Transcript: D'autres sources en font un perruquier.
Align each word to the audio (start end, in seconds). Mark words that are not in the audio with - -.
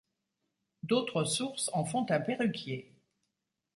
D'autres 0.81 1.25
sources 1.25 1.69
en 1.73 1.85
font 1.85 2.07
un 2.09 2.19
perruquier. 2.21 2.91